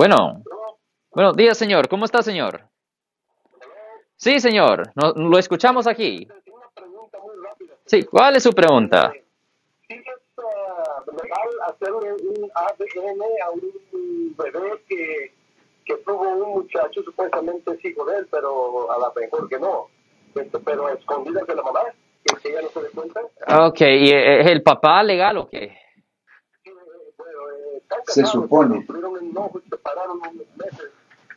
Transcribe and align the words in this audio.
Bueno, 0.00 0.44
buenos 1.10 1.36
días, 1.36 1.58
señor. 1.58 1.88
¿Cómo 1.88 2.04
está, 2.04 2.22
señor? 2.22 2.62
Sí, 4.14 4.38
señor. 4.38 4.92
No- 4.94 5.12
lo 5.16 5.36
escuchamos 5.36 5.88
aquí. 5.88 6.28
Sí, 7.86 8.04
¿cuál 8.04 8.36
es 8.36 8.44
su 8.44 8.52
pregunta? 8.52 9.12
¿Sí 9.88 9.94
es 9.94 10.04
ah, 10.38 11.02
legal 11.10 11.48
hacer 11.66 11.92
un, 11.92 12.50
ADN 12.54 13.20
a 13.44 13.50
un 13.50 14.36
bebé 14.36 14.80
que, 14.88 15.32
que 15.84 15.96
tuvo 16.04 16.20
un 16.20 16.50
muchacho, 16.60 17.02
supuestamente 17.02 17.72
es 17.72 17.84
hijo 17.84 18.04
de 18.04 18.18
él, 18.18 18.28
pero 18.30 18.92
a 18.92 18.96
la 19.00 19.12
mejor 19.16 19.48
que 19.48 19.58
no? 19.58 19.88
Este, 20.36 20.56
pero 20.60 20.86
a 20.86 20.92
escondidas 20.92 21.44
de 21.48 21.54
la 21.56 21.62
mamá, 21.64 21.80
que, 22.24 22.36
que 22.40 22.50
ella 22.50 22.62
no 22.62 22.68
se 22.68 22.80
dé 22.80 22.90
cuenta. 22.90 23.20
Ok, 23.66 23.80
¿y 23.80 24.12
eh, 24.12 24.40
es 24.42 24.46
el 24.46 24.62
papá 24.62 25.02
legal 25.02 25.38
o 25.38 25.48
qué? 25.48 25.76
Sí, 26.62 26.70
eh, 26.70 26.74
bueno, 27.16 27.40
eh, 27.74 27.82
Se 28.06 28.24
supone. 28.24 28.84
pero 28.86 28.99
Enojo 29.30 29.58
y 29.58 29.62
se 29.62 29.68
separaron 29.70 30.18
unos 30.18 30.34
meses. 30.56 30.90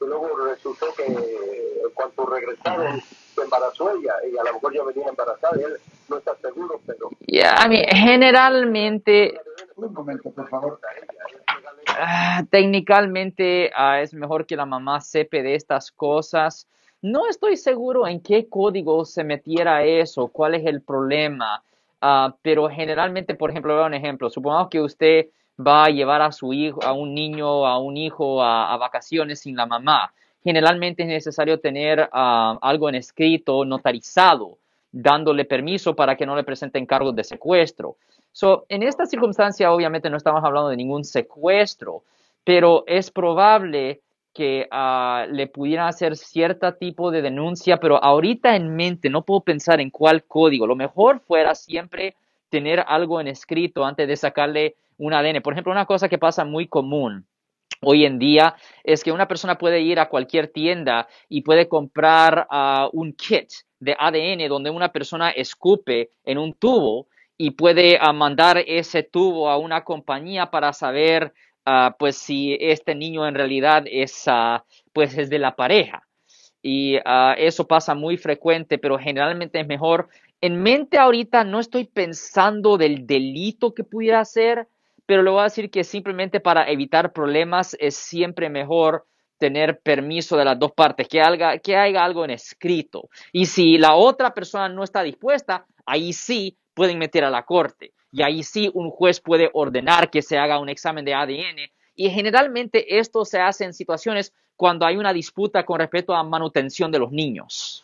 Y 0.00 0.04
luego 0.06 0.28
resultó 0.46 0.86
que 0.96 1.04
eh, 1.06 1.82
cuando 1.94 2.26
regresaron 2.26 3.00
se 3.00 3.42
embarazó 3.42 3.90
ella 3.90 4.12
y 4.30 4.36
a 4.36 4.44
lo 4.44 4.54
mejor 4.54 4.74
ya 4.74 4.84
venía 4.84 5.08
embarazada 5.08 5.58
y 5.58 5.64
él 5.64 5.76
no 6.08 6.18
está 6.18 6.36
seguro, 6.36 6.80
pero 6.86 7.10
Ya, 7.26 7.56
I 7.64 7.68
mean, 7.68 7.84
generalmente, 7.88 9.40
Un 9.76 9.92
momento, 9.92 10.30
por 10.30 10.48
favor. 10.48 10.80
ah, 11.88 12.42
técnicamente 12.50 13.70
ah, 13.74 14.00
es 14.00 14.12
mejor 14.14 14.46
que 14.46 14.56
la 14.56 14.66
mamá 14.66 15.00
sepa 15.00 15.38
de 15.38 15.54
estas 15.54 15.90
cosas. 15.92 16.66
No 17.02 17.28
estoy 17.28 17.56
seguro 17.56 18.06
en 18.06 18.20
qué 18.20 18.48
código 18.48 19.04
se 19.04 19.24
metiera 19.24 19.84
eso, 19.84 20.28
cuál 20.28 20.54
es 20.54 20.66
el 20.66 20.80
problema, 20.82 21.62
Ah, 22.06 22.34
pero 22.42 22.68
generalmente, 22.68 23.34
por 23.34 23.48
ejemplo, 23.48 23.72
voy 23.74 23.82
a 23.82 23.86
un 23.86 23.94
ejemplo. 23.94 24.28
Supongamos 24.28 24.68
que 24.68 24.78
usted 24.82 25.28
va 25.58 25.84
a 25.84 25.90
llevar 25.90 26.22
a 26.22 26.32
su 26.32 26.52
hijo, 26.52 26.82
a 26.82 26.92
un 26.92 27.14
niño, 27.14 27.66
a 27.66 27.78
un 27.78 27.96
hijo 27.96 28.42
a, 28.42 28.76
vacaciones 28.76 29.40
sin 29.40 29.56
la 29.56 29.66
mamá. 29.66 30.12
Generalmente 30.42 31.02
es 31.02 31.08
necesario 31.08 31.60
tener 31.60 32.08
ah, 32.12 32.58
algo 32.60 32.88
en 32.88 32.96
escrito, 32.96 33.64
notarizado, 33.64 34.58
dándole 34.92 35.44
permiso 35.44 35.94
para 35.94 36.16
que 36.16 36.26
no 36.26 36.36
le 36.36 36.44
presenten 36.44 36.86
cargos 36.86 37.14
de 37.16 37.24
secuestro. 37.24 37.96
So, 38.32 38.66
en 38.68 38.82
esta 38.82 39.06
circunstancia, 39.06 39.72
obviamente 39.72 40.10
no 40.10 40.16
estamos 40.16 40.42
hablando 40.44 40.68
de 40.68 40.76
ningún 40.76 41.04
secuestro, 41.04 42.02
pero 42.42 42.84
es 42.86 43.10
probable 43.10 44.00
que 44.32 44.66
ah, 44.70 45.26
le 45.30 45.46
pudieran 45.46 45.86
hacer 45.86 46.16
cierto 46.16 46.74
tipo 46.74 47.12
de 47.12 47.22
denuncia, 47.22 47.78
pero 47.78 48.02
ahorita 48.02 48.56
en 48.56 48.74
mente 48.74 49.08
no 49.08 49.22
puedo 49.22 49.40
pensar 49.40 49.80
en 49.80 49.90
cuál 49.90 50.24
código. 50.24 50.66
Lo 50.66 50.74
mejor 50.74 51.20
fuera 51.20 51.54
siempre 51.54 52.16
tener 52.54 52.84
algo 52.86 53.20
en 53.20 53.26
escrito 53.26 53.84
antes 53.84 54.06
de 54.06 54.16
sacarle 54.16 54.76
un 54.96 55.12
ADN. 55.12 55.42
Por 55.42 55.54
ejemplo, 55.54 55.72
una 55.72 55.86
cosa 55.86 56.08
que 56.08 56.18
pasa 56.18 56.44
muy 56.44 56.68
común 56.68 57.26
hoy 57.80 58.06
en 58.06 58.20
día 58.20 58.54
es 58.84 59.02
que 59.02 59.10
una 59.10 59.26
persona 59.26 59.58
puede 59.58 59.80
ir 59.80 59.98
a 59.98 60.08
cualquier 60.08 60.46
tienda 60.46 61.08
y 61.28 61.40
puede 61.40 61.66
comprar 61.66 62.46
ah, 62.48 62.88
un 62.92 63.12
kit 63.12 63.50
de 63.80 63.96
ADN 63.98 64.48
donde 64.48 64.70
una 64.70 64.92
persona 64.92 65.30
escupe 65.30 66.10
en 66.24 66.38
un 66.38 66.52
tubo 66.52 67.08
y 67.36 67.50
puede 67.50 67.98
ah, 68.00 68.12
mandar 68.12 68.62
ese 68.64 69.02
tubo 69.02 69.50
a 69.50 69.58
una 69.58 69.82
compañía 69.82 70.52
para 70.52 70.72
saber 70.72 71.34
ah, 71.66 71.96
pues 71.98 72.16
si 72.16 72.56
este 72.60 72.94
niño 72.94 73.26
en 73.26 73.34
realidad 73.34 73.82
es 73.90 74.26
pues 74.92 75.18
es 75.18 75.28
de 75.28 75.40
la 75.40 75.56
pareja 75.56 76.06
y 76.62 76.98
eso 77.36 77.66
pasa 77.66 77.94
muy 77.94 78.16
frecuente, 78.16 78.78
pero 78.78 78.98
generalmente 78.98 79.60
es 79.60 79.66
mejor. 79.66 80.08
En 80.46 80.62
mente 80.62 80.98
ahorita 80.98 81.42
no 81.42 81.58
estoy 81.58 81.86
pensando 81.86 82.76
del 82.76 83.06
delito 83.06 83.72
que 83.72 83.82
pudiera 83.82 84.20
hacer, 84.20 84.68
pero 85.06 85.22
le 85.22 85.30
voy 85.30 85.40
a 85.40 85.44
decir 85.44 85.70
que 85.70 85.84
simplemente 85.84 86.38
para 86.38 86.68
evitar 86.70 87.14
problemas 87.14 87.74
es 87.80 87.96
siempre 87.96 88.50
mejor 88.50 89.06
tener 89.38 89.80
permiso 89.80 90.36
de 90.36 90.44
las 90.44 90.58
dos 90.58 90.72
partes, 90.72 91.08
que 91.08 91.22
haga, 91.22 91.56
que 91.60 91.74
haya 91.74 92.04
algo 92.04 92.26
en 92.26 92.32
escrito. 92.32 93.08
Y 93.32 93.46
si 93.46 93.78
la 93.78 93.94
otra 93.94 94.34
persona 94.34 94.68
no 94.68 94.84
está 94.84 95.02
dispuesta, 95.02 95.64
ahí 95.86 96.12
sí 96.12 96.58
pueden 96.74 96.98
meter 96.98 97.24
a 97.24 97.30
la 97.30 97.46
corte. 97.46 97.94
Y 98.12 98.22
ahí 98.22 98.42
sí 98.42 98.70
un 98.74 98.90
juez 98.90 99.22
puede 99.22 99.48
ordenar 99.54 100.10
que 100.10 100.20
se 100.20 100.36
haga 100.36 100.60
un 100.60 100.68
examen 100.68 101.06
de 101.06 101.14
ADN. 101.14 101.70
Y 101.94 102.10
generalmente 102.10 102.98
esto 102.98 103.24
se 103.24 103.40
hace 103.40 103.64
en 103.64 103.72
situaciones 103.72 104.34
cuando 104.56 104.84
hay 104.84 104.98
una 104.98 105.14
disputa 105.14 105.64
con 105.64 105.80
respecto 105.80 106.12
a 106.12 106.22
manutención 106.22 106.92
de 106.92 106.98
los 106.98 107.12
niños. 107.12 107.83